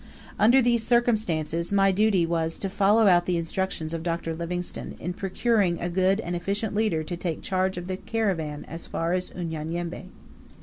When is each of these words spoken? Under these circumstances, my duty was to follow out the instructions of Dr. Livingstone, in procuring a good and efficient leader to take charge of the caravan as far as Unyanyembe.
Under 0.39 0.63
these 0.63 0.83
circumstances, 0.83 1.71
my 1.71 1.91
duty 1.91 2.25
was 2.25 2.57
to 2.57 2.71
follow 2.71 3.05
out 3.05 3.27
the 3.27 3.37
instructions 3.37 3.93
of 3.93 4.01
Dr. 4.01 4.33
Livingstone, 4.33 4.95
in 4.99 5.13
procuring 5.13 5.79
a 5.79 5.89
good 5.89 6.19
and 6.21 6.35
efficient 6.35 6.73
leader 6.73 7.03
to 7.03 7.15
take 7.15 7.43
charge 7.43 7.77
of 7.77 7.85
the 7.85 7.97
caravan 7.97 8.65
as 8.67 8.87
far 8.87 9.13
as 9.13 9.29
Unyanyembe. 9.29 10.05